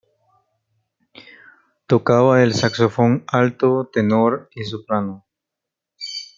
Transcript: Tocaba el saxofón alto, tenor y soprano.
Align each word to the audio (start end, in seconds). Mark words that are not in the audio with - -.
Tocaba 1.85 2.41
el 2.41 2.55
saxofón 2.55 3.23
alto, 3.27 3.85
tenor 3.93 4.49
y 4.55 4.63
soprano. 4.63 5.27